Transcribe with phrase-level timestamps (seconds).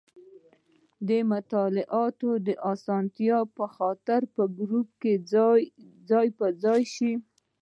[1.07, 5.13] د مطالعاتو د اسانتیا په خاطر په ګروپ کې
[6.09, 7.13] ځای په ځای شوي.